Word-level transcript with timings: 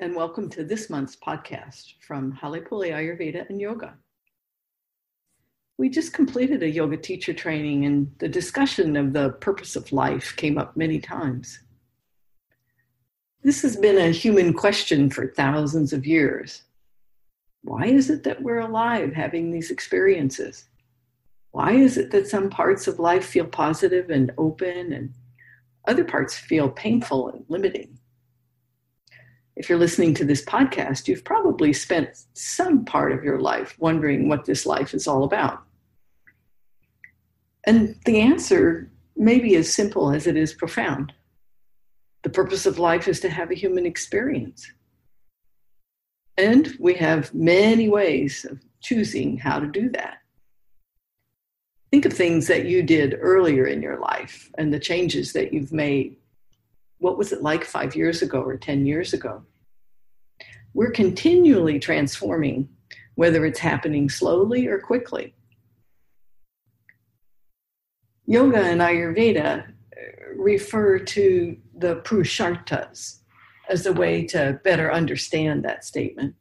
And 0.00 0.14
welcome 0.14 0.48
to 0.50 0.64
this 0.64 0.90
month's 0.90 1.16
podcast 1.16 1.94
from 2.06 2.32
Halepule 2.32 2.92
Ayurveda 2.92 3.48
and 3.48 3.60
Yoga. 3.60 3.94
We 5.76 5.88
just 5.88 6.12
completed 6.12 6.62
a 6.62 6.70
yoga 6.70 6.96
teacher 6.96 7.32
training, 7.32 7.84
and 7.84 8.12
the 8.18 8.28
discussion 8.28 8.96
of 8.96 9.12
the 9.12 9.30
purpose 9.30 9.76
of 9.76 9.92
life 9.92 10.34
came 10.36 10.58
up 10.58 10.76
many 10.76 11.00
times. 11.00 11.60
This 13.42 13.62
has 13.62 13.76
been 13.76 13.98
a 13.98 14.10
human 14.10 14.52
question 14.52 15.10
for 15.10 15.28
thousands 15.28 15.92
of 15.92 16.06
years. 16.06 16.62
Why 17.62 17.86
is 17.86 18.10
it 18.10 18.22
that 18.24 18.42
we're 18.42 18.60
alive 18.60 19.12
having 19.14 19.50
these 19.50 19.70
experiences? 19.70 20.68
Why 21.50 21.72
is 21.72 21.96
it 21.96 22.10
that 22.12 22.28
some 22.28 22.50
parts 22.50 22.86
of 22.88 22.98
life 22.98 23.26
feel 23.26 23.46
positive 23.46 24.10
and 24.10 24.32
open, 24.38 24.92
and 24.92 25.14
other 25.86 26.04
parts 26.04 26.36
feel 26.36 26.68
painful 26.68 27.30
and 27.30 27.44
limiting? 27.48 27.98
If 29.58 29.68
you're 29.68 29.76
listening 29.76 30.14
to 30.14 30.24
this 30.24 30.44
podcast, 30.44 31.08
you've 31.08 31.24
probably 31.24 31.72
spent 31.72 32.10
some 32.32 32.84
part 32.84 33.10
of 33.10 33.24
your 33.24 33.40
life 33.40 33.76
wondering 33.80 34.28
what 34.28 34.44
this 34.44 34.64
life 34.64 34.94
is 34.94 35.08
all 35.08 35.24
about. 35.24 35.64
And 37.66 37.96
the 38.04 38.20
answer 38.20 38.88
may 39.16 39.40
be 39.40 39.56
as 39.56 39.74
simple 39.74 40.12
as 40.12 40.28
it 40.28 40.36
is 40.36 40.54
profound. 40.54 41.12
The 42.22 42.30
purpose 42.30 42.66
of 42.66 42.78
life 42.78 43.08
is 43.08 43.18
to 43.20 43.28
have 43.28 43.50
a 43.50 43.56
human 43.56 43.84
experience. 43.84 44.70
And 46.36 46.76
we 46.78 46.94
have 46.94 47.34
many 47.34 47.88
ways 47.88 48.46
of 48.48 48.60
choosing 48.80 49.38
how 49.38 49.58
to 49.58 49.66
do 49.66 49.90
that. 49.90 50.18
Think 51.90 52.04
of 52.04 52.12
things 52.12 52.46
that 52.46 52.66
you 52.66 52.84
did 52.84 53.18
earlier 53.20 53.66
in 53.66 53.82
your 53.82 53.98
life 53.98 54.52
and 54.56 54.72
the 54.72 54.78
changes 54.78 55.32
that 55.32 55.52
you've 55.52 55.72
made 55.72 56.16
what 56.98 57.18
was 57.18 57.32
it 57.32 57.42
like 57.42 57.64
five 57.64 57.94
years 57.94 58.22
ago 58.22 58.40
or 58.42 58.56
10 58.56 58.86
years 58.86 59.12
ago? 59.12 59.42
We're 60.74 60.90
continually 60.90 61.78
transforming, 61.78 62.68
whether 63.14 63.44
it's 63.46 63.58
happening 63.58 64.08
slowly 64.08 64.66
or 64.66 64.78
quickly. 64.78 65.34
Yoga 68.26 68.60
and 68.60 68.80
Ayurveda 68.80 69.64
uh, 69.66 69.70
refer 70.36 70.98
to 70.98 71.56
the 71.76 71.96
Purusharthas 71.96 73.20
as 73.70 73.86
a 73.86 73.92
way 73.92 74.24
to 74.26 74.60
better 74.64 74.92
understand 74.92 75.64
that 75.64 75.84
statement. 75.84 76.34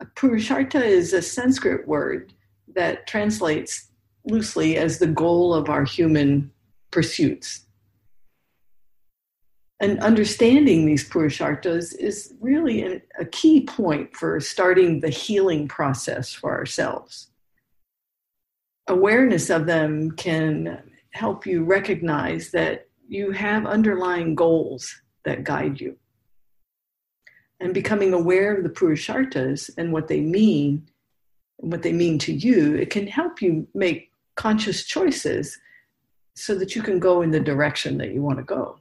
A 0.00 0.06
Purushartha 0.06 0.82
is 0.82 1.12
a 1.12 1.22
Sanskrit 1.22 1.86
word 1.86 2.32
that 2.74 3.06
translates 3.06 3.90
loosely 4.24 4.76
as 4.76 4.98
the 4.98 5.06
goal 5.06 5.54
of 5.54 5.68
our 5.68 5.84
human 5.84 6.50
pursuits. 6.90 7.66
And 9.80 9.98
understanding 10.00 10.84
these 10.84 11.08
Purusharthas 11.08 11.96
is 11.96 12.34
really 12.38 12.82
a, 12.82 13.02
a 13.18 13.24
key 13.24 13.62
point 13.62 14.14
for 14.14 14.38
starting 14.38 15.00
the 15.00 15.08
healing 15.08 15.68
process 15.68 16.32
for 16.32 16.52
ourselves. 16.52 17.28
Awareness 18.88 19.48
of 19.48 19.66
them 19.66 20.10
can 20.12 20.82
help 21.12 21.46
you 21.46 21.64
recognize 21.64 22.50
that 22.50 22.88
you 23.08 23.32
have 23.32 23.66
underlying 23.66 24.34
goals 24.34 25.00
that 25.24 25.44
guide 25.44 25.80
you. 25.80 25.96
And 27.58 27.72
becoming 27.72 28.12
aware 28.12 28.54
of 28.54 28.62
the 28.62 28.70
Purusharthas 28.70 29.70
and 29.78 29.92
what 29.92 30.08
they 30.08 30.20
mean 30.20 30.88
and 31.60 31.72
what 31.72 31.82
they 31.82 31.92
mean 31.92 32.18
to 32.20 32.32
you, 32.32 32.74
it 32.74 32.90
can 32.90 33.06
help 33.06 33.40
you 33.40 33.66
make 33.74 34.12
conscious 34.34 34.84
choices 34.84 35.58
so 36.34 36.54
that 36.54 36.74
you 36.74 36.82
can 36.82 36.98
go 36.98 37.22
in 37.22 37.30
the 37.30 37.40
direction 37.40 37.98
that 37.98 38.12
you 38.12 38.22
want 38.22 38.38
to 38.38 38.44
go. 38.44 38.79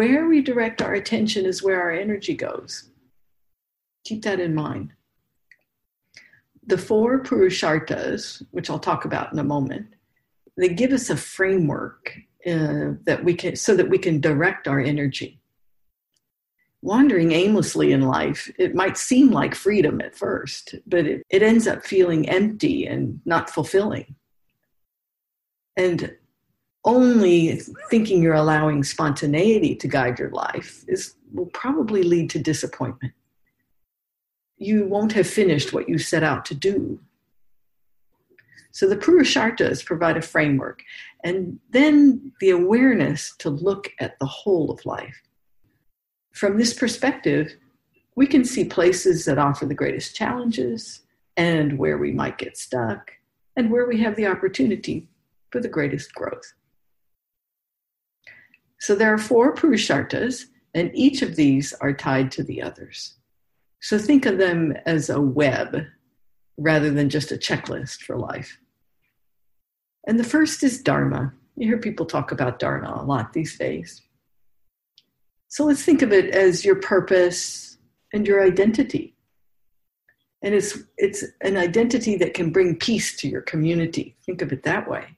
Where 0.00 0.26
we 0.26 0.40
direct 0.40 0.80
our 0.80 0.94
attention 0.94 1.44
is 1.44 1.62
where 1.62 1.78
our 1.78 1.90
energy 1.90 2.32
goes. 2.34 2.88
Keep 4.06 4.22
that 4.22 4.40
in 4.40 4.54
mind. 4.54 4.94
The 6.66 6.78
four 6.78 7.22
Purusharthas, 7.22 8.42
which 8.50 8.70
I'll 8.70 8.78
talk 8.78 9.04
about 9.04 9.30
in 9.30 9.38
a 9.38 9.44
moment, 9.44 9.88
they 10.56 10.70
give 10.70 10.92
us 10.92 11.10
a 11.10 11.18
framework 11.18 12.16
uh, 12.46 12.96
that 13.04 13.20
we 13.22 13.34
can 13.34 13.56
so 13.56 13.76
that 13.76 13.90
we 13.90 13.98
can 13.98 14.22
direct 14.22 14.66
our 14.66 14.80
energy. 14.80 15.42
Wandering 16.80 17.32
aimlessly 17.32 17.92
in 17.92 18.00
life, 18.00 18.50
it 18.58 18.74
might 18.74 18.96
seem 18.96 19.30
like 19.30 19.54
freedom 19.54 20.00
at 20.00 20.16
first, 20.16 20.76
but 20.86 21.04
it, 21.04 21.26
it 21.28 21.42
ends 21.42 21.66
up 21.66 21.84
feeling 21.84 22.26
empty 22.26 22.86
and 22.86 23.20
not 23.26 23.50
fulfilling. 23.50 24.14
And 25.76 26.16
only 26.84 27.60
thinking 27.90 28.22
you're 28.22 28.34
allowing 28.34 28.82
spontaneity 28.82 29.74
to 29.76 29.88
guide 29.88 30.18
your 30.18 30.30
life 30.30 30.84
is 30.88 31.14
will 31.32 31.46
probably 31.46 32.02
lead 32.02 32.30
to 32.30 32.38
disappointment. 32.38 33.12
You 34.56 34.86
won't 34.86 35.12
have 35.12 35.26
finished 35.26 35.72
what 35.72 35.88
you 35.88 35.98
set 35.98 36.22
out 36.22 36.44
to 36.46 36.54
do. 36.54 37.00
So 38.72 38.88
the 38.88 38.96
Purusharthas 38.96 39.84
provide 39.84 40.16
a 40.16 40.22
framework, 40.22 40.82
and 41.24 41.58
then 41.70 42.32
the 42.40 42.50
awareness 42.50 43.34
to 43.38 43.50
look 43.50 43.90
at 44.00 44.18
the 44.18 44.26
whole 44.26 44.70
of 44.70 44.84
life. 44.86 45.20
From 46.32 46.56
this 46.56 46.72
perspective, 46.72 47.56
we 48.14 48.26
can 48.26 48.44
see 48.44 48.64
places 48.64 49.24
that 49.24 49.38
offer 49.38 49.66
the 49.66 49.74
greatest 49.74 50.14
challenges 50.14 51.00
and 51.36 51.78
where 51.78 51.98
we 51.98 52.12
might 52.12 52.38
get 52.38 52.56
stuck 52.56 53.10
and 53.56 53.70
where 53.70 53.86
we 53.86 54.00
have 54.00 54.16
the 54.16 54.26
opportunity 54.26 55.08
for 55.50 55.60
the 55.60 55.68
greatest 55.68 56.14
growth. 56.14 56.52
So 58.80 58.94
there 58.94 59.12
are 59.12 59.18
four 59.18 59.54
Purusharthas, 59.54 60.46
and 60.74 60.90
each 60.94 61.22
of 61.22 61.36
these 61.36 61.72
are 61.74 61.92
tied 61.92 62.32
to 62.32 62.42
the 62.42 62.62
others. 62.62 63.14
So 63.80 63.98
think 63.98 64.26
of 64.26 64.38
them 64.38 64.74
as 64.86 65.10
a 65.10 65.20
web 65.20 65.86
rather 66.56 66.90
than 66.90 67.08
just 67.08 67.32
a 67.32 67.36
checklist 67.36 68.02
for 68.02 68.16
life. 68.16 68.58
And 70.06 70.18
the 70.18 70.24
first 70.24 70.62
is 70.62 70.82
Dharma. 70.82 71.32
You 71.56 71.68
hear 71.68 71.78
people 71.78 72.06
talk 72.06 72.32
about 72.32 72.58
Dharma 72.58 73.00
a 73.00 73.04
lot 73.04 73.32
these 73.32 73.58
days. 73.58 74.02
So 75.48 75.64
let's 75.64 75.84
think 75.84 76.00
of 76.02 76.12
it 76.12 76.34
as 76.34 76.64
your 76.64 76.76
purpose 76.76 77.78
and 78.12 78.26
your 78.26 78.42
identity. 78.42 79.14
And 80.42 80.54
it's, 80.54 80.78
it's 80.96 81.24
an 81.42 81.56
identity 81.58 82.16
that 82.16 82.32
can 82.32 82.50
bring 82.50 82.76
peace 82.76 83.16
to 83.18 83.28
your 83.28 83.42
community. 83.42 84.16
Think 84.24 84.40
of 84.40 84.52
it 84.52 84.62
that 84.62 84.88
way. 84.88 85.16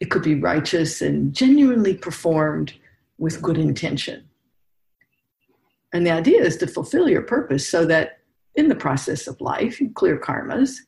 It 0.00 0.10
could 0.10 0.22
be 0.22 0.34
righteous 0.34 1.02
and 1.02 1.34
genuinely 1.34 1.94
performed 1.94 2.72
with 3.18 3.42
good 3.42 3.58
intention. 3.58 4.28
And 5.92 6.06
the 6.06 6.10
idea 6.10 6.42
is 6.42 6.56
to 6.58 6.66
fulfill 6.66 7.08
your 7.08 7.22
purpose 7.22 7.68
so 7.68 7.84
that 7.86 8.20
in 8.54 8.68
the 8.68 8.74
process 8.74 9.26
of 9.26 9.40
life, 9.40 9.80
you 9.80 9.90
clear 9.90 10.18
karmas 10.18 10.78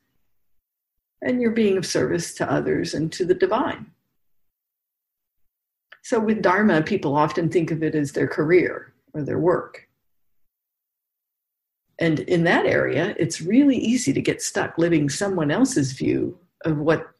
and 1.21 1.41
you're 1.41 1.53
being 1.53 1.77
of 1.77 1.87
service 1.87 2.35
to 2.35 2.51
others 2.51 2.95
and 2.95 3.13
to 3.13 3.25
the 3.25 3.35
divine. 3.35 3.87
So, 6.03 6.19
with 6.19 6.43
Dharma, 6.43 6.83
people 6.83 7.17
often 7.17 7.49
think 7.49 7.71
of 7.71 7.83
it 7.83 7.95
as 7.95 8.13
their 8.13 8.27
career 8.27 8.93
or 9.15 9.23
their 9.23 9.39
work. 9.39 9.89
And 11.99 12.21
in 12.21 12.43
that 12.45 12.67
area, 12.67 13.15
it's 13.17 13.41
really 13.41 13.77
easy 13.77 14.13
to 14.13 14.21
get 14.21 14.43
stuck 14.43 14.79
living 14.79 15.09
someone 15.09 15.53
else's 15.53 15.93
view 15.93 16.39
of 16.65 16.79
what 16.79 17.12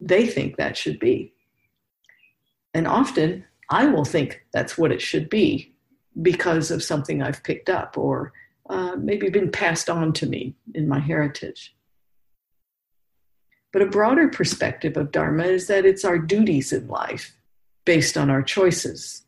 they 0.00 0.26
think 0.26 0.56
that 0.56 0.76
should 0.76 0.98
be. 0.98 1.32
And 2.74 2.86
often 2.86 3.44
I 3.70 3.86
will 3.86 4.04
think 4.04 4.44
that's 4.52 4.78
what 4.78 4.92
it 4.92 5.02
should 5.02 5.28
be 5.28 5.74
because 6.20 6.70
of 6.70 6.82
something 6.82 7.22
I've 7.22 7.42
picked 7.42 7.68
up 7.68 7.96
or 7.96 8.32
uh, 8.68 8.96
maybe 8.96 9.30
been 9.30 9.50
passed 9.50 9.88
on 9.88 10.12
to 10.14 10.26
me 10.26 10.54
in 10.74 10.88
my 10.88 10.98
heritage. 10.98 11.74
But 13.72 13.82
a 13.82 13.86
broader 13.86 14.28
perspective 14.28 14.96
of 14.96 15.12
Dharma 15.12 15.44
is 15.44 15.66
that 15.66 15.84
it's 15.84 16.04
our 16.04 16.18
duties 16.18 16.72
in 16.72 16.88
life 16.88 17.36
based 17.84 18.16
on 18.16 18.30
our 18.30 18.42
choices. 18.42 19.24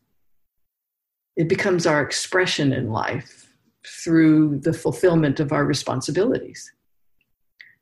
It 1.35 1.47
becomes 1.47 1.85
our 1.85 2.01
expression 2.01 2.73
in 2.73 2.89
life 2.89 3.53
through 3.85 4.59
the 4.59 4.73
fulfillment 4.73 5.39
of 5.39 5.51
our 5.51 5.65
responsibilities. 5.65 6.71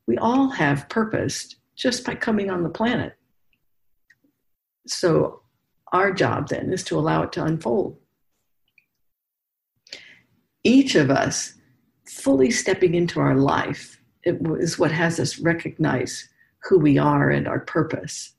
We 0.06 0.16
all 0.16 0.50
have 0.50 0.88
purpose 0.88 1.56
just 1.80 2.04
by 2.04 2.14
coming 2.14 2.50
on 2.50 2.62
the 2.62 2.68
planet. 2.68 3.14
So, 4.86 5.40
our 5.92 6.12
job 6.12 6.48
then 6.48 6.72
is 6.72 6.84
to 6.84 6.98
allow 6.98 7.22
it 7.22 7.32
to 7.32 7.44
unfold. 7.44 7.96
Each 10.62 10.94
of 10.94 11.10
us 11.10 11.54
fully 12.06 12.50
stepping 12.50 12.94
into 12.94 13.18
our 13.18 13.34
life 13.34 14.00
is 14.24 14.78
what 14.78 14.92
has 14.92 15.18
us 15.18 15.38
recognize 15.38 16.28
who 16.64 16.78
we 16.78 16.98
are 16.98 17.30
and 17.30 17.48
our 17.48 17.60
purpose. 17.60 18.34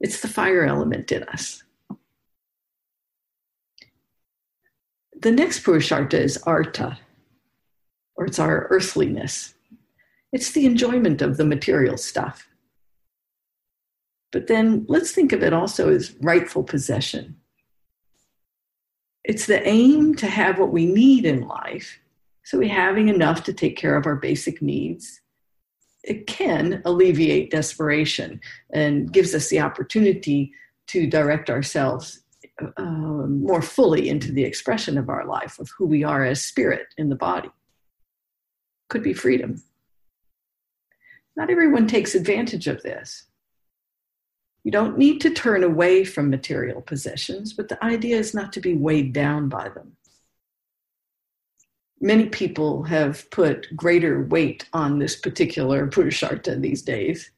It's 0.00 0.20
the 0.20 0.28
fire 0.28 0.64
element 0.64 1.12
in 1.12 1.22
us. 1.22 1.62
The 5.20 5.30
next 5.30 5.62
Purushartha 5.64 6.14
is 6.14 6.36
Artha, 6.38 6.98
or 8.16 8.26
it's 8.26 8.38
our 8.38 8.66
earthliness. 8.70 9.54
It's 10.32 10.52
the 10.52 10.66
enjoyment 10.66 11.22
of 11.22 11.36
the 11.36 11.44
material 11.44 11.96
stuff. 11.96 12.48
But 14.30 14.46
then 14.46 14.84
let's 14.88 15.12
think 15.12 15.32
of 15.32 15.42
it 15.42 15.52
also 15.52 15.90
as 15.90 16.14
rightful 16.20 16.62
possession. 16.62 17.36
It's 19.24 19.46
the 19.46 19.66
aim 19.66 20.14
to 20.16 20.26
have 20.26 20.58
what 20.58 20.72
we 20.72 20.86
need 20.86 21.24
in 21.24 21.46
life. 21.46 21.98
So 22.44 22.58
we 22.58 22.68
having 22.68 23.08
enough 23.08 23.42
to 23.44 23.52
take 23.52 23.76
care 23.76 23.96
of 23.96 24.06
our 24.06 24.16
basic 24.16 24.62
needs. 24.62 25.20
It 26.04 26.26
can 26.26 26.82
alleviate 26.84 27.50
desperation 27.50 28.40
and 28.72 29.12
gives 29.12 29.34
us 29.34 29.48
the 29.48 29.60
opportunity 29.60 30.52
to 30.88 31.06
direct 31.06 31.50
ourselves 31.50 32.20
uh, 32.76 32.82
more 32.82 33.62
fully 33.62 34.08
into 34.08 34.32
the 34.32 34.44
expression 34.44 34.96
of 34.96 35.08
our 35.08 35.26
life, 35.26 35.58
of 35.58 35.70
who 35.76 35.86
we 35.86 36.04
are 36.04 36.24
as 36.24 36.44
spirit 36.44 36.86
in 36.96 37.08
the 37.08 37.14
body. 37.14 37.50
Could 38.88 39.02
be 39.02 39.12
freedom. 39.12 39.62
Not 41.38 41.50
everyone 41.50 41.86
takes 41.86 42.16
advantage 42.16 42.66
of 42.66 42.82
this. 42.82 43.26
You 44.64 44.72
don't 44.72 44.98
need 44.98 45.20
to 45.20 45.30
turn 45.30 45.62
away 45.62 46.04
from 46.04 46.28
material 46.28 46.80
possessions, 46.82 47.52
but 47.52 47.68
the 47.68 47.82
idea 47.82 48.16
is 48.16 48.34
not 48.34 48.52
to 48.54 48.60
be 48.60 48.74
weighed 48.74 49.12
down 49.12 49.48
by 49.48 49.68
them. 49.68 49.96
Many 52.00 52.26
people 52.26 52.82
have 52.82 53.30
put 53.30 53.74
greater 53.76 54.24
weight 54.24 54.68
on 54.72 54.98
this 54.98 55.14
particular 55.14 55.86
Purushartha 55.86 56.60
these 56.60 56.82
days. 56.82 57.30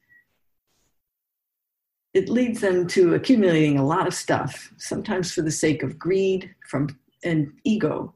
It 2.15 2.27
leads 2.27 2.59
them 2.59 2.87
to 2.87 3.13
accumulating 3.13 3.77
a 3.77 3.85
lot 3.85 4.07
of 4.07 4.15
stuff, 4.15 4.73
sometimes 4.77 5.31
for 5.31 5.43
the 5.43 5.51
sake 5.51 5.83
of 5.83 5.99
greed 5.99 6.55
from 6.67 6.99
and 7.23 7.53
ego. 7.63 8.15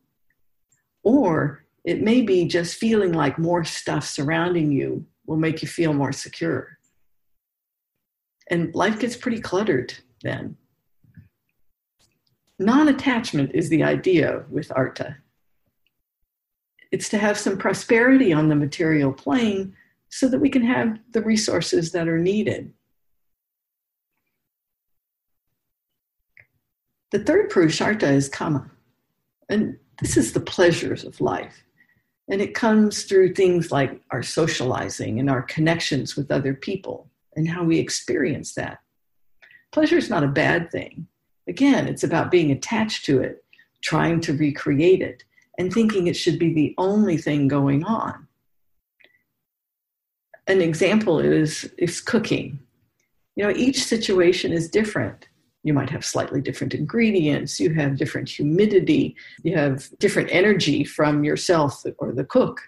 Or 1.03 1.63
it 1.83 2.01
may 2.01 2.23
be 2.23 2.45
just 2.47 2.77
feeling 2.77 3.13
like 3.13 3.37
more 3.37 3.63
stuff 3.63 4.03
surrounding 4.03 4.71
you 4.71 5.05
will 5.25 5.37
make 5.37 5.61
you 5.61 5.67
feel 5.67 5.93
more 5.93 6.11
secure 6.11 6.75
and 8.47 8.73
life 8.75 8.99
gets 8.99 9.15
pretty 9.15 9.39
cluttered 9.39 9.93
then. 10.21 10.57
Non 12.59 12.87
attachment 12.87 13.51
is 13.53 13.69
the 13.69 13.83
idea 13.83 14.45
with 14.49 14.71
Artha. 14.75 15.17
It's 16.91 17.09
to 17.09 17.17
have 17.17 17.37
some 17.37 17.57
prosperity 17.57 18.31
on 18.31 18.47
the 18.47 18.55
material 18.55 19.11
plane 19.11 19.75
so 20.09 20.29
that 20.29 20.39
we 20.39 20.49
can 20.49 20.63
have 20.63 20.99
the 21.11 21.21
resources 21.21 21.91
that 21.91 22.07
are 22.07 22.19
needed. 22.19 22.71
The 27.11 27.19
third 27.19 27.49
Purushartha 27.49 28.11
is 28.11 28.29
Kama. 28.29 28.69
And 29.49 29.77
this 29.99 30.15
is 30.15 30.33
the 30.33 30.39
pleasures 30.39 31.03
of 31.03 31.19
life. 31.19 31.64
And 32.29 32.41
it 32.41 32.55
comes 32.55 33.03
through 33.03 33.33
things 33.33 33.71
like 33.71 34.01
our 34.11 34.23
socializing 34.23 35.19
and 35.19 35.29
our 35.29 35.43
connections 35.43 36.15
with 36.15 36.31
other 36.31 36.53
people 36.53 37.07
and 37.35 37.47
how 37.47 37.63
we 37.63 37.77
experience 37.77 38.53
that. 38.55 38.79
Pleasure 39.71 39.97
is 39.97 40.09
not 40.09 40.23
a 40.23 40.27
bad 40.27 40.71
thing. 40.71 41.07
Again, 41.47 41.87
it's 41.87 42.03
about 42.03 42.31
being 42.31 42.51
attached 42.51 43.05
to 43.05 43.19
it, 43.21 43.43
trying 43.81 44.21
to 44.21 44.33
recreate 44.33 45.01
it, 45.01 45.23
and 45.57 45.71
thinking 45.71 46.07
it 46.07 46.15
should 46.15 46.39
be 46.39 46.53
the 46.53 46.73
only 46.77 47.17
thing 47.17 47.47
going 47.47 47.83
on. 47.83 48.27
An 50.47 50.61
example 50.61 51.19
is, 51.19 51.71
is 51.77 52.01
cooking. 52.01 52.59
You 53.35 53.43
know, 53.43 53.53
each 53.55 53.83
situation 53.83 54.51
is 54.51 54.69
different. 54.69 55.27
You 55.65 55.73
might 55.73 55.89
have 55.89 56.05
slightly 56.05 56.41
different 56.41 56.73
ingredients, 56.73 57.59
you 57.59 57.73
have 57.73 57.97
different 57.97 58.29
humidity, 58.29 59.15
you 59.43 59.57
have 59.57 59.89
different 59.99 60.29
energy 60.31 60.85
from 60.85 61.23
yourself 61.25 61.83
or 61.97 62.13
the 62.13 62.23
cook 62.23 62.61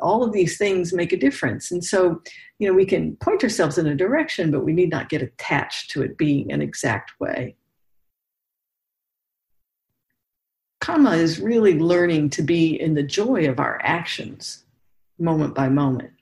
all 0.00 0.22
of 0.22 0.32
these 0.32 0.56
things 0.56 0.92
make 0.92 1.12
a 1.12 1.16
difference. 1.16 1.70
And 1.70 1.84
so, 1.84 2.22
you 2.58 2.66
know, 2.66 2.74
we 2.74 2.86
can 2.86 3.16
point 3.16 3.42
ourselves 3.42 3.78
in 3.78 3.86
a 3.86 3.94
direction, 3.94 4.50
but 4.50 4.64
we 4.64 4.72
need 4.72 4.90
not 4.90 5.08
get 5.08 5.22
attached 5.22 5.90
to 5.90 6.02
it 6.02 6.16
being 6.16 6.50
an 6.52 6.62
exact 6.62 7.18
way. 7.20 7.56
Kama 10.80 11.12
is 11.12 11.40
really 11.40 11.78
learning 11.78 12.30
to 12.30 12.42
be 12.42 12.80
in 12.80 12.94
the 12.94 13.02
joy 13.02 13.48
of 13.48 13.60
our 13.60 13.78
actions 13.82 14.64
moment 15.18 15.54
by 15.54 15.68
moment. 15.68 16.12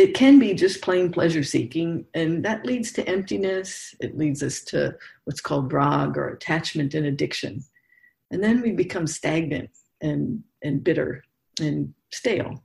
It 0.00 0.14
can 0.14 0.38
be 0.38 0.54
just 0.54 0.80
plain 0.80 1.12
pleasure 1.12 1.42
seeking, 1.42 2.06
and 2.14 2.42
that 2.42 2.64
leads 2.64 2.90
to 2.92 3.06
emptiness. 3.06 3.94
It 4.00 4.16
leads 4.16 4.42
us 4.42 4.62
to 4.62 4.96
what's 5.24 5.42
called 5.42 5.74
rag 5.74 6.16
or 6.16 6.30
attachment 6.30 6.94
and 6.94 7.04
addiction. 7.04 7.62
And 8.30 8.42
then 8.42 8.62
we 8.62 8.72
become 8.72 9.06
stagnant 9.06 9.68
and, 10.00 10.42
and 10.62 10.82
bitter 10.82 11.22
and 11.60 11.92
stale. 12.10 12.64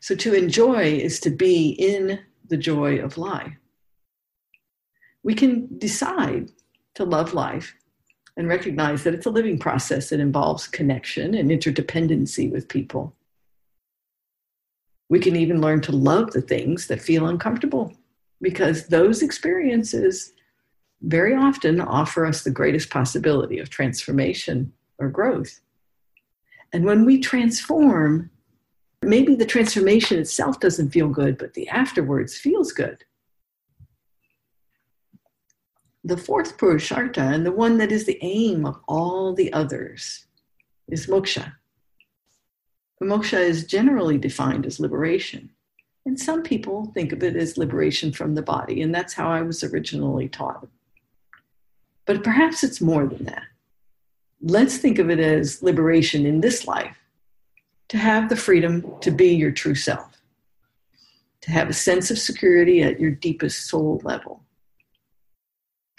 So 0.00 0.14
to 0.14 0.32
enjoy 0.32 0.84
is 0.84 1.20
to 1.20 1.30
be 1.30 1.72
in 1.72 2.18
the 2.48 2.56
joy 2.56 3.00
of 3.00 3.18
life. 3.18 3.52
We 5.22 5.34
can 5.34 5.68
decide 5.76 6.50
to 6.94 7.04
love 7.04 7.34
life 7.34 7.76
and 8.38 8.48
recognize 8.48 9.04
that 9.04 9.12
it's 9.12 9.26
a 9.26 9.30
living 9.30 9.58
process 9.58 10.08
that 10.08 10.20
involves 10.20 10.66
connection 10.66 11.34
and 11.34 11.50
interdependency 11.50 12.50
with 12.50 12.68
people. 12.68 13.14
We 15.08 15.20
can 15.20 15.36
even 15.36 15.60
learn 15.60 15.80
to 15.82 15.92
love 15.92 16.32
the 16.32 16.40
things 16.40 16.88
that 16.88 17.00
feel 17.00 17.26
uncomfortable 17.26 17.94
because 18.40 18.88
those 18.88 19.22
experiences 19.22 20.32
very 21.02 21.34
often 21.34 21.80
offer 21.80 22.26
us 22.26 22.42
the 22.42 22.50
greatest 22.50 22.90
possibility 22.90 23.58
of 23.58 23.70
transformation 23.70 24.72
or 24.98 25.08
growth. 25.08 25.60
And 26.72 26.84
when 26.84 27.04
we 27.04 27.20
transform, 27.20 28.30
maybe 29.02 29.34
the 29.34 29.46
transformation 29.46 30.18
itself 30.18 30.58
doesn't 30.58 30.90
feel 30.90 31.08
good, 31.08 31.38
but 31.38 31.54
the 31.54 31.68
afterwards 31.68 32.36
feels 32.36 32.72
good. 32.72 33.04
The 36.04 36.16
fourth 36.16 36.56
Purushartha, 36.56 37.34
and 37.34 37.44
the 37.44 37.52
one 37.52 37.78
that 37.78 37.92
is 37.92 38.06
the 38.06 38.18
aim 38.22 38.64
of 38.64 38.78
all 38.86 39.34
the 39.34 39.52
others, 39.52 40.26
is 40.88 41.06
moksha. 41.06 41.54
Moksha 43.02 43.38
is 43.38 43.64
generally 43.64 44.18
defined 44.18 44.66
as 44.66 44.80
liberation. 44.80 45.50
And 46.04 46.18
some 46.18 46.42
people 46.42 46.92
think 46.94 47.12
of 47.12 47.22
it 47.22 47.36
as 47.36 47.58
liberation 47.58 48.12
from 48.12 48.34
the 48.34 48.42
body, 48.42 48.80
and 48.80 48.94
that's 48.94 49.14
how 49.14 49.28
I 49.28 49.42
was 49.42 49.64
originally 49.64 50.28
taught. 50.28 50.66
But 52.06 52.22
perhaps 52.22 52.62
it's 52.62 52.80
more 52.80 53.06
than 53.06 53.24
that 53.24 53.42
let's 54.42 54.76
think 54.76 54.98
of 54.98 55.10
it 55.10 55.18
as 55.18 55.62
liberation 55.62 56.26
in 56.26 56.40
this 56.40 56.66
life 56.66 56.96
to 57.88 57.98
have 57.98 58.28
the 58.28 58.36
freedom 58.36 58.84
to 59.00 59.10
be 59.10 59.34
your 59.34 59.52
true 59.52 59.74
self, 59.74 60.20
to 61.40 61.50
have 61.50 61.68
a 61.68 61.74
sense 61.74 62.10
of 62.10 62.18
security 62.18 62.82
at 62.82 63.00
your 63.00 63.10
deepest 63.10 63.68
soul 63.68 64.00
level. 64.04 64.42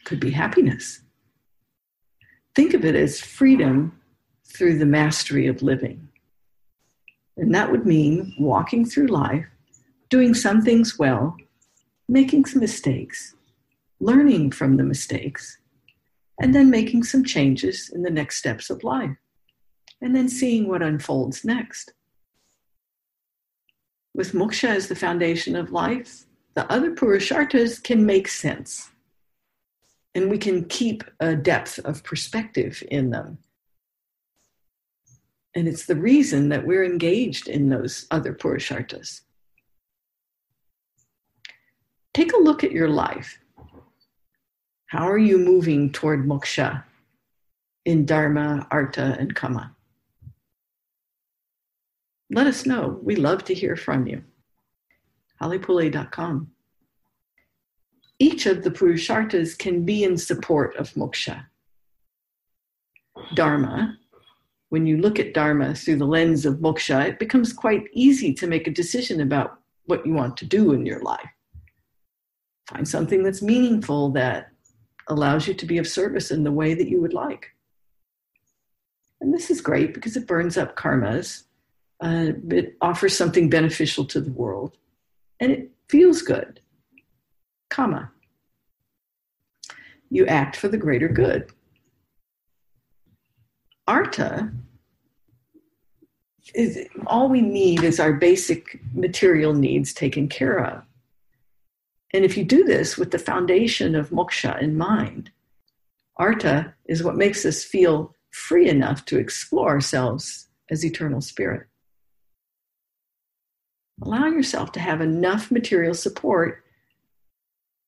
Could 0.03 0.19
be 0.19 0.31
happiness. 0.31 1.01
Think 2.55 2.73
of 2.73 2.85
it 2.85 2.95
as 2.95 3.21
freedom 3.21 3.99
through 4.45 4.77
the 4.77 4.85
mastery 4.85 5.47
of 5.47 5.61
living. 5.61 6.06
And 7.37 7.53
that 7.53 7.71
would 7.71 7.85
mean 7.85 8.33
walking 8.39 8.85
through 8.85 9.07
life, 9.07 9.45
doing 10.09 10.33
some 10.33 10.61
things 10.61 10.97
well, 10.97 11.35
making 12.09 12.45
some 12.45 12.61
mistakes, 12.61 13.35
learning 13.99 14.51
from 14.51 14.77
the 14.77 14.83
mistakes, 14.83 15.59
and 16.41 16.53
then 16.53 16.69
making 16.69 17.03
some 17.03 17.23
changes 17.23 17.89
in 17.93 18.01
the 18.03 18.09
next 18.09 18.37
steps 18.37 18.69
of 18.69 18.83
life, 18.83 19.15
and 20.01 20.15
then 20.15 20.29
seeing 20.29 20.67
what 20.67 20.81
unfolds 20.81 21.45
next. 21.45 21.93
With 24.13 24.33
moksha 24.33 24.69
as 24.69 24.87
the 24.87 24.95
foundation 24.95 25.55
of 25.55 25.71
life, 25.71 26.25
the 26.55 26.71
other 26.71 26.91
purusharthas 26.91 27.83
can 27.83 28.03
make 28.03 28.27
sense. 28.27 28.89
And 30.15 30.31
we 30.31 30.39
can 30.39 30.65
keep 30.65 31.03
a 31.19 31.35
depth 31.35 31.77
of 31.79 32.03
perspective 32.03 32.81
in 32.89 33.11
them. 33.11 33.37
And 35.57 35.67
it's 35.67 35.87
the 35.87 35.95
reason 35.95 36.49
that 36.49 36.65
we're 36.65 36.85
engaged 36.85 37.49
in 37.49 37.67
those 37.67 38.05
other 38.11 38.31
purusharthas. 38.33 39.21
Take 42.13 42.31
a 42.33 42.37
look 42.37 42.63
at 42.63 42.71
your 42.71 42.89
life 42.89 43.39
how 44.87 45.09
are 45.09 45.17
you 45.17 45.37
moving 45.37 45.91
toward 45.91 46.25
moksha 46.25 46.83
in 47.83 48.05
Dharma, 48.05 48.65
Artha, 48.71 49.17
and 49.19 49.35
Kama? 49.35 49.75
Let 52.29 52.47
us 52.47 52.65
know. 52.65 52.99
We 53.03 53.17
love 53.17 53.43
to 53.45 53.53
hear 53.53 53.75
from 53.75 54.07
you. 54.07 54.23
Halepule.com. 55.41 56.51
Each 58.19 58.45
of 58.45 58.63
the 58.63 58.71
Purusharthas 58.71 59.57
can 59.57 59.83
be 59.83 60.05
in 60.05 60.17
support 60.17 60.77
of 60.77 60.93
moksha. 60.93 61.45
Dharma, 63.35 63.97
when 64.69 64.85
you 64.85 64.97
look 64.97 65.19
at 65.19 65.33
Dharma 65.33 65.73
through 65.73 65.97
the 65.97 66.05
lens 66.05 66.45
of 66.45 66.55
moksha, 66.55 67.07
it 67.07 67.19
becomes 67.19 67.53
quite 67.53 67.85
easy 67.93 68.33
to 68.33 68.47
make 68.47 68.67
a 68.67 68.71
decision 68.71 69.21
about 69.21 69.59
what 69.85 70.05
you 70.05 70.13
want 70.13 70.35
to 70.37 70.45
do 70.45 70.73
in 70.73 70.85
your 70.85 71.01
life. 71.01 71.29
Find 72.69 72.87
something 72.87 73.23
that's 73.23 73.41
meaningful 73.41 74.09
that 74.11 74.51
allows 75.07 75.47
you 75.47 75.53
to 75.53 75.65
be 75.65 75.77
of 75.77 75.87
service 75.87 76.31
in 76.31 76.43
the 76.43 76.51
way 76.51 76.73
that 76.73 76.89
you 76.89 76.99
would 77.01 77.13
like. 77.13 77.53
And 79.21 79.33
this 79.33 79.49
is 79.49 79.61
great 79.61 79.93
because 79.93 80.17
it 80.17 80.27
burns 80.27 80.57
up 80.57 80.75
karmas. 80.75 81.43
Uh, 82.01 82.33
it 82.49 82.75
offers 82.81 83.17
something 83.17 83.49
beneficial 83.49 84.05
to 84.05 84.21
the 84.21 84.31
world. 84.31 84.77
and 85.39 85.51
it 85.51 85.71
feels 85.87 86.21
good. 86.21 86.59
Kama. 87.69 88.11
You 90.09 90.25
act 90.25 90.55
for 90.55 90.67
the 90.67 90.77
greater 90.77 91.07
good. 91.07 91.51
Artha 93.87 94.51
is 96.53 96.87
all 97.05 97.29
we 97.29 97.41
need 97.41 97.83
is 97.83 97.99
our 97.99 98.13
basic 98.13 98.79
material 98.93 99.53
needs 99.53 99.93
taken 99.93 100.27
care 100.27 100.63
of. 100.63 100.83
And 102.13 102.23
if 102.23 102.37
you 102.37 102.43
do 102.43 102.63
this 102.63 102.97
with 102.97 103.11
the 103.11 103.19
foundation 103.19 103.95
of 103.95 104.09
moksha 104.09 104.61
in 104.61 104.77
mind, 104.77 105.31
artha 106.15 106.73
is 106.85 107.03
what 107.03 107.15
makes 107.15 107.45
us 107.45 107.63
feel 107.63 108.15
free 108.31 108.69
enough 108.69 109.05
to 109.05 109.17
explore 109.17 109.69
ourselves 109.69 110.47
as 110.69 110.85
eternal 110.85 111.21
spirit. 111.21 111.67
Allow 114.01 114.27
yourself 114.27 114.71
to 114.73 114.79
have 114.79 115.01
enough 115.01 115.51
material 115.51 115.93
support 115.93 116.63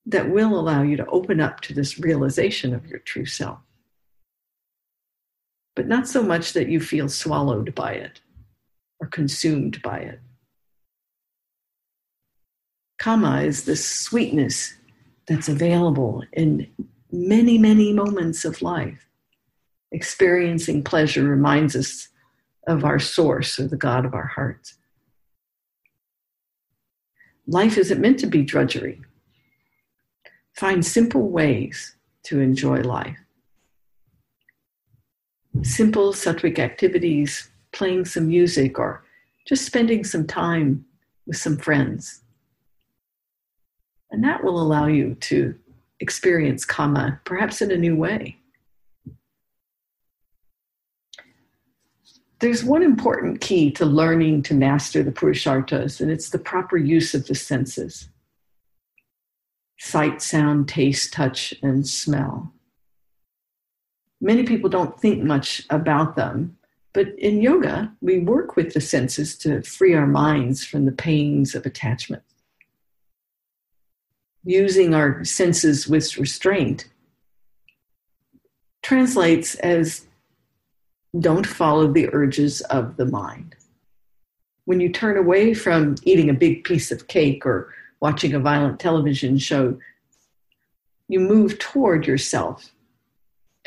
that 0.06 0.30
will 0.30 0.60
allow 0.60 0.82
you 0.82 0.98
to 0.98 1.06
open 1.08 1.40
up 1.40 1.62
to 1.62 1.74
this 1.74 2.00
realization 2.00 2.74
of 2.74 2.88
your 2.88 3.00
true 3.00 3.26
self. 3.26 3.60
But 5.80 5.88
not 5.88 6.10
so 6.10 6.22
much 6.22 6.52
that 6.52 6.68
you 6.68 6.82
feel 6.82 7.08
swallowed 7.08 7.74
by 7.74 7.94
it 7.94 8.20
or 9.00 9.08
consumed 9.08 9.82
by 9.82 10.00
it. 10.00 10.20
Kama 12.98 13.44
is 13.44 13.64
the 13.64 13.78
sweetness 13.78 14.74
that's 15.26 15.48
available 15.48 16.26
in 16.34 16.68
many, 17.14 17.58
many 17.58 17.94
moments 17.94 18.44
of 18.44 18.62
life. 18.62 19.08
Experiencing 19.94 20.84
pleasure 20.84 21.24
reminds 21.24 21.78
us 21.78 22.10
of 22.68 22.84
our 22.84 23.00
source 23.00 23.58
or 23.58 23.70
the 23.70 23.78
God 23.78 24.04
of 24.04 24.14
our 24.14 24.28
hearts. 24.28 24.76
Life 27.48 27.78
isn't 27.78 28.02
meant 28.02 28.20
to 28.20 28.28
be 28.28 28.44
drudgery. 28.44 29.00
Find 30.58 30.86
simple 30.86 31.30
ways 31.30 31.96
to 32.24 32.42
enjoy 32.42 32.82
life. 32.82 33.18
Simple 35.64 36.14
sattvic 36.14 36.60
activities, 36.60 37.50
playing 37.72 38.06
some 38.06 38.28
music, 38.28 38.80
or 38.80 39.04
just 39.48 39.66
spending 39.66 40.04
some 40.04 40.26
time 40.26 40.86
with 41.26 41.38
some 41.38 41.58
friends. 41.58 42.22
And 44.12 44.24
that 44.24 44.44
will 44.44 44.62
allow 44.62 44.88
you 44.88 45.16
to 45.16 45.56
experience 46.00 46.66
kama 46.66 47.20
perhaps 47.26 47.62
in 47.62 47.72
a 47.72 47.78
new 47.78 47.96
way. 47.96 48.38
There's 52.40 52.64
one 52.64 52.84
important 52.84 53.42
key 53.42 53.70
to 53.72 53.86
learning 53.86 54.44
to 54.44 54.54
master 54.54 55.04
the 55.04 55.12
Purusharthas, 55.12 56.00
and 56.00 56.10
it's 56.10 56.30
the 56.30 56.40
proper 56.40 56.78
use 56.78 57.14
of 57.14 57.28
the 57.28 57.36
senses 57.36 58.10
sight, 59.82 60.22
sound, 60.22 60.68
taste, 60.68 61.14
touch, 61.14 61.54
and 61.64 61.88
smell. 61.88 62.52
Many 64.22 64.44
people 64.44 64.70
don't 64.70 65.00
think 65.00 65.24
much 65.24 65.66
about 65.70 66.16
them, 66.16 66.58
but 66.94 67.08
in 67.18 67.42
yoga, 67.42 67.94
we 68.02 68.20
work 68.20 68.56
with 68.56 68.74
the 68.74 68.82
senses 68.82 69.38
to 69.40 69.62
free 69.62 69.94
our 69.94 70.08
minds 70.08 70.66
from 70.66 70.86
the 70.86 70.92
pains 70.92 71.56
of 71.56 71.66
attachment. 71.66 72.24
Using 74.44 74.94
our 74.94 75.24
senses 75.24 75.88
with 75.88 76.18
restraint 76.18 76.90
translates 78.82 79.56
as 79.56 80.06
don't 81.18 81.46
follow 81.46 81.92
the 81.92 82.10
urges 82.14 82.62
of 82.62 82.98
the 82.98 83.06
mind. 83.06 83.56
When 84.66 84.80
you 84.80 84.92
turn 84.92 85.18
away 85.18 85.54
from 85.54 85.96
eating 86.04 86.30
a 86.30 86.34
big 86.34 86.64
piece 86.64 86.92
of 86.92 87.08
cake 87.08 87.46
or 87.46 87.74
watching 88.00 88.34
a 88.34 88.40
violent 88.40 88.80
television 88.80 89.38
show, 89.38 89.78
you 91.08 91.20
move 91.20 91.58
toward 91.60 92.06
yourself 92.06 92.72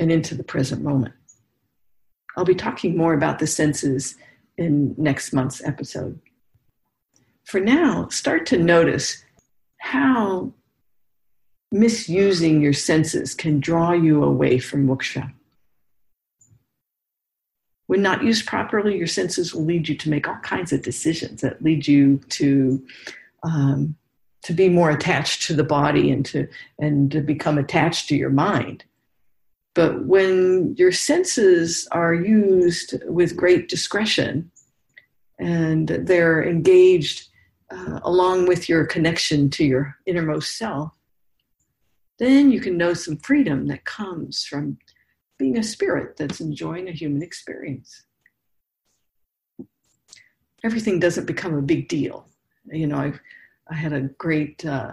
and 0.02 0.12
into 0.12 0.34
the 0.34 0.44
present 0.44 0.82
moment. 0.82 1.14
I'll 2.36 2.44
be 2.44 2.54
talking 2.54 2.96
more 2.96 3.14
about 3.14 3.38
the 3.38 3.46
senses 3.46 4.16
in 4.58 4.94
next 4.98 5.32
month's 5.32 5.62
episode. 5.64 6.18
For 7.44 7.60
now, 7.60 8.08
start 8.08 8.46
to 8.46 8.58
notice 8.58 9.24
how 9.78 10.52
misusing 11.70 12.60
your 12.60 12.72
senses 12.72 13.34
can 13.34 13.60
draw 13.60 13.92
you 13.92 14.22
away 14.22 14.58
from 14.58 14.86
moksha. 14.86 15.32
When 17.86 18.02
not 18.02 18.24
used 18.24 18.46
properly, 18.46 18.96
your 18.96 19.06
senses 19.06 19.54
will 19.54 19.64
lead 19.64 19.88
you 19.88 19.96
to 19.96 20.10
make 20.10 20.28
all 20.28 20.38
kinds 20.42 20.72
of 20.72 20.82
decisions 20.82 21.40
that 21.40 21.62
lead 21.62 21.86
you 21.86 22.18
to 22.30 22.84
um, 23.42 23.96
to 24.44 24.52
be 24.52 24.68
more 24.68 24.90
attached 24.90 25.42
to 25.42 25.54
the 25.54 25.64
body 25.64 26.10
and 26.10 26.24
to 26.26 26.48
and 26.78 27.10
to 27.12 27.20
become 27.20 27.58
attached 27.58 28.08
to 28.08 28.16
your 28.16 28.30
mind. 28.30 28.84
But 29.74 30.04
when 30.04 30.74
your 30.76 30.92
senses 30.92 31.88
are 31.92 32.14
used 32.14 32.94
with 33.06 33.36
great 33.36 33.68
discretion 33.68 34.50
and 35.38 35.88
they're 35.88 36.46
engaged 36.46 37.28
uh, 37.70 38.00
along 38.02 38.46
with 38.46 38.68
your 38.68 38.84
connection 38.84 39.48
to 39.50 39.64
your 39.64 39.96
innermost 40.04 40.58
self, 40.58 40.92
then 42.18 42.52
you 42.52 42.60
can 42.60 42.76
know 42.76 42.92
some 42.92 43.16
freedom 43.16 43.66
that 43.68 43.84
comes 43.84 44.44
from 44.44 44.78
being 45.38 45.58
a 45.58 45.62
spirit 45.62 46.16
that's 46.16 46.40
enjoying 46.40 46.88
a 46.88 46.92
human 46.92 47.22
experience. 47.22 48.04
Everything 50.62 51.00
doesn't 51.00 51.26
become 51.26 51.54
a 51.54 51.62
big 51.62 51.88
deal. 51.88 52.26
You 52.66 52.86
know, 52.86 52.96
i 52.96 53.12
I 53.68 53.74
had 53.74 53.92
a 53.92 54.02
great 54.18 54.64
uh, 54.66 54.92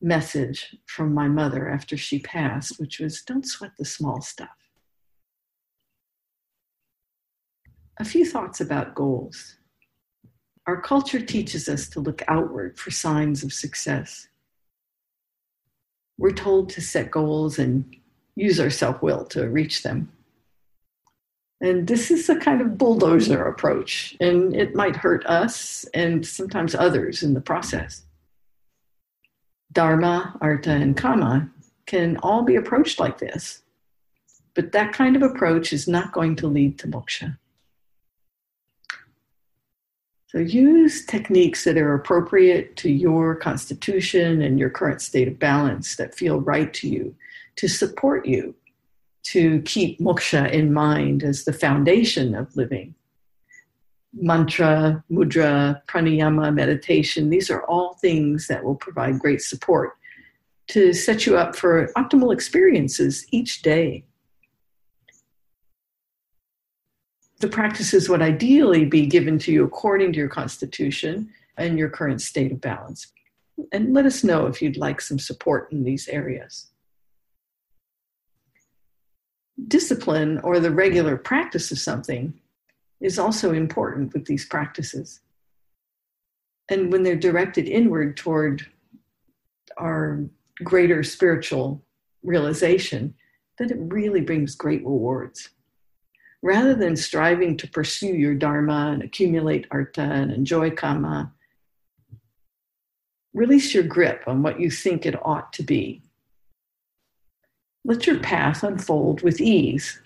message 0.00 0.76
from 0.86 1.12
my 1.12 1.28
mother 1.28 1.68
after 1.68 1.96
she 1.96 2.18
passed, 2.18 2.78
which 2.78 3.00
was 3.00 3.22
don't 3.22 3.46
sweat 3.46 3.72
the 3.78 3.84
small 3.84 4.20
stuff. 4.20 4.48
A 7.98 8.04
few 8.04 8.24
thoughts 8.24 8.60
about 8.60 8.94
goals. 8.94 9.56
Our 10.66 10.80
culture 10.80 11.20
teaches 11.20 11.68
us 11.68 11.88
to 11.90 12.00
look 12.00 12.22
outward 12.28 12.78
for 12.78 12.90
signs 12.90 13.42
of 13.42 13.52
success. 13.52 14.28
We're 16.16 16.30
told 16.30 16.68
to 16.70 16.80
set 16.80 17.10
goals 17.10 17.58
and 17.58 17.96
use 18.36 18.60
our 18.60 18.70
self 18.70 19.02
will 19.02 19.24
to 19.26 19.48
reach 19.48 19.82
them. 19.82 20.12
And 21.60 21.88
this 21.88 22.12
is 22.12 22.28
a 22.28 22.36
kind 22.36 22.60
of 22.60 22.78
bulldozer 22.78 23.44
approach, 23.46 24.16
and 24.20 24.54
it 24.54 24.76
might 24.76 24.94
hurt 24.94 25.26
us 25.26 25.84
and 25.92 26.24
sometimes 26.24 26.74
others 26.74 27.24
in 27.24 27.34
the 27.34 27.40
process. 27.40 28.04
Dharma, 29.72 30.36
Artha, 30.40 30.70
and 30.70 30.96
Kama 30.96 31.48
can 31.86 32.16
all 32.18 32.42
be 32.42 32.56
approached 32.56 32.98
like 32.98 33.18
this, 33.18 33.62
but 34.54 34.72
that 34.72 34.92
kind 34.92 35.16
of 35.16 35.22
approach 35.22 35.72
is 35.72 35.88
not 35.88 36.12
going 36.12 36.36
to 36.36 36.46
lead 36.46 36.78
to 36.78 36.88
moksha. 36.88 37.36
So 40.28 40.38
use 40.38 41.06
techniques 41.06 41.64
that 41.64 41.78
are 41.78 41.94
appropriate 41.94 42.76
to 42.76 42.90
your 42.90 43.34
constitution 43.34 44.42
and 44.42 44.58
your 44.58 44.68
current 44.68 45.00
state 45.00 45.26
of 45.26 45.38
balance 45.38 45.96
that 45.96 46.14
feel 46.14 46.40
right 46.42 46.72
to 46.74 46.88
you 46.88 47.14
to 47.56 47.66
support 47.66 48.26
you 48.26 48.54
to 49.24 49.62
keep 49.62 49.98
moksha 50.00 50.50
in 50.50 50.72
mind 50.72 51.22
as 51.22 51.44
the 51.44 51.52
foundation 51.52 52.34
of 52.34 52.54
living. 52.56 52.94
Mantra, 54.20 55.02
mudra, 55.10 55.80
pranayama, 55.86 56.52
meditation, 56.52 57.30
these 57.30 57.50
are 57.50 57.62
all 57.64 57.94
things 57.94 58.46
that 58.48 58.64
will 58.64 58.74
provide 58.74 59.18
great 59.18 59.40
support 59.40 59.92
to 60.68 60.92
set 60.92 61.26
you 61.26 61.36
up 61.36 61.56
for 61.56 61.90
optimal 61.96 62.32
experiences 62.32 63.26
each 63.30 63.62
day. 63.62 64.04
The 67.40 67.48
practices 67.48 68.08
would 68.08 68.20
ideally 68.20 68.84
be 68.84 69.06
given 69.06 69.38
to 69.40 69.52
you 69.52 69.64
according 69.64 70.12
to 70.12 70.18
your 70.18 70.28
constitution 70.28 71.30
and 71.56 71.78
your 71.78 71.88
current 71.88 72.20
state 72.20 72.52
of 72.52 72.60
balance. 72.60 73.06
And 73.72 73.94
let 73.94 74.06
us 74.06 74.24
know 74.24 74.46
if 74.46 74.60
you'd 74.60 74.76
like 74.76 75.00
some 75.00 75.18
support 75.18 75.72
in 75.72 75.84
these 75.84 76.08
areas 76.08 76.68
discipline 79.66 80.38
or 80.44 80.60
the 80.60 80.70
regular 80.70 81.16
practice 81.16 81.72
of 81.72 81.78
something 81.78 82.32
is 83.00 83.18
also 83.18 83.52
important 83.52 84.12
with 84.12 84.26
these 84.26 84.44
practices. 84.44 85.20
And 86.68 86.92
when 86.92 87.02
they're 87.02 87.16
directed 87.16 87.68
inward 87.68 88.16
toward 88.16 88.66
our 89.76 90.24
greater 90.62 91.02
spiritual 91.02 91.82
realization, 92.22 93.14
then 93.58 93.70
it 93.70 93.78
really 93.78 94.20
brings 94.20 94.54
great 94.54 94.84
rewards. 94.84 95.50
Rather 96.42 96.74
than 96.74 96.96
striving 96.96 97.56
to 97.56 97.68
pursue 97.68 98.14
your 98.14 98.34
dharma 98.34 98.90
and 98.92 99.02
accumulate 99.02 99.66
artha 99.70 100.02
and 100.02 100.30
enjoy 100.30 100.70
kama, 100.70 101.32
release 103.32 103.74
your 103.74 103.82
grip 103.82 104.22
on 104.26 104.42
what 104.42 104.60
you 104.60 104.70
think 104.70 105.06
it 105.06 105.20
ought 105.24 105.52
to 105.52 105.62
be 105.62 106.02
let 107.88 108.06
your 108.06 108.20
path 108.20 108.62
unfold 108.62 109.22
with 109.22 109.40
ease. 109.40 110.00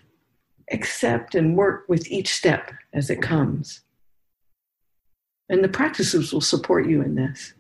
Accept 0.73 1.35
and 1.35 1.57
work 1.57 1.85
with 1.89 2.11
each 2.11 2.33
step 2.33 2.73
as 2.93 3.11
it 3.11 3.21
comes. 3.23 3.83
And 5.49 5.63
the 5.63 5.69
practices 5.69 6.33
will 6.33 6.41
support 6.41 6.89
you 6.89 7.03
in 7.03 7.15
this. 7.15 7.53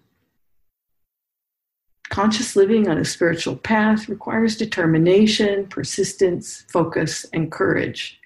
Conscious 2.09 2.57
living 2.57 2.88
on 2.88 2.99
a 2.99 3.04
spiritual 3.04 3.57
path 3.57 4.09
requires 4.09 4.57
determination, 4.57 5.66
persistence, 5.66 6.64
focus, 6.69 7.25
and 7.33 7.50
courage. 7.50 8.21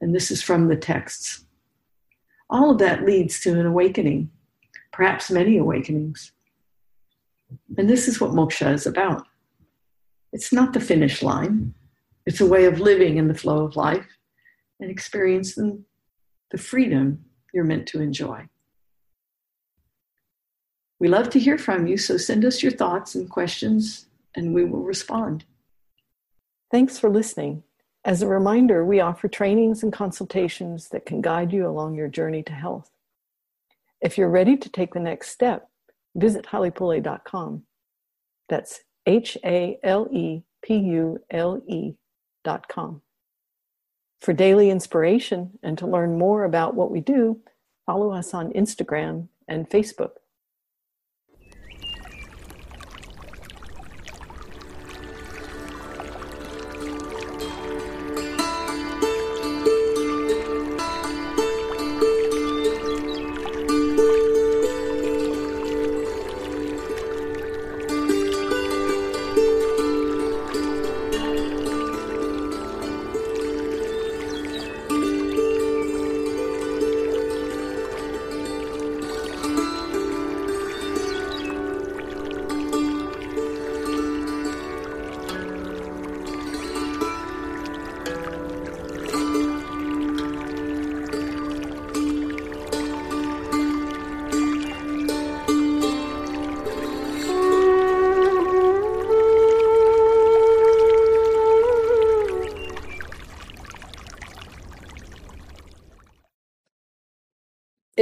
And 0.00 0.14
this 0.14 0.30
is 0.30 0.42
from 0.42 0.68
the 0.68 0.76
texts. 0.76 1.44
All 2.50 2.70
of 2.70 2.78
that 2.78 3.04
leads 3.04 3.40
to 3.40 3.58
an 3.58 3.64
awakening, 3.64 4.30
perhaps 4.92 5.30
many 5.30 5.56
awakenings. 5.56 6.32
And 7.78 7.88
this 7.88 8.08
is 8.08 8.20
what 8.20 8.32
moksha 8.32 8.74
is 8.74 8.86
about. 8.86 9.26
It's 10.32 10.52
not 10.52 10.72
the 10.72 10.80
finish 10.80 11.22
line, 11.22 11.74
it's 12.26 12.40
a 12.40 12.46
way 12.46 12.64
of 12.66 12.80
living 12.80 13.16
in 13.16 13.28
the 13.28 13.34
flow 13.34 13.64
of 13.64 13.76
life 13.76 14.06
and 14.80 14.90
experiencing 14.90 15.84
the 16.50 16.58
freedom 16.58 17.24
you're 17.52 17.64
meant 17.64 17.86
to 17.88 18.00
enjoy. 18.00 18.48
We 21.00 21.08
love 21.08 21.30
to 21.30 21.40
hear 21.40 21.58
from 21.58 21.86
you, 21.86 21.96
so 21.96 22.16
send 22.16 22.44
us 22.44 22.62
your 22.62 22.72
thoughts 22.72 23.14
and 23.14 23.28
questions, 23.28 24.06
and 24.36 24.54
we 24.54 24.64
will 24.64 24.82
respond. 24.82 25.44
Thanks 26.70 26.98
for 26.98 27.10
listening. 27.10 27.64
As 28.04 28.22
a 28.22 28.28
reminder, 28.28 28.84
we 28.84 29.00
offer 29.00 29.28
trainings 29.28 29.82
and 29.82 29.92
consultations 29.92 30.88
that 30.90 31.06
can 31.06 31.20
guide 31.20 31.52
you 31.52 31.66
along 31.66 31.94
your 31.94 32.08
journey 32.08 32.42
to 32.44 32.52
health. 32.52 32.90
If 34.00 34.16
you're 34.16 34.28
ready 34.28 34.56
to 34.56 34.68
take 34.68 34.94
the 34.94 35.00
next 35.00 35.30
step, 35.30 35.68
visit 36.14 36.46
halepule.com. 36.46 37.64
That's 38.48 38.80
H 39.06 39.38
A 39.44 39.78
L 39.82 40.08
E 40.10 40.42
P 40.62 40.76
U 40.76 41.18
L 41.30 41.62
E 41.68 41.94
For 44.20 44.32
daily 44.32 44.70
inspiration 44.70 45.58
and 45.62 45.76
to 45.78 45.86
learn 45.86 46.18
more 46.18 46.44
about 46.44 46.74
what 46.74 46.90
we 46.90 47.00
do, 47.00 47.40
follow 47.86 48.12
us 48.12 48.34
on 48.34 48.52
Instagram 48.52 49.28
and 49.48 49.68
Facebook. 49.68 50.12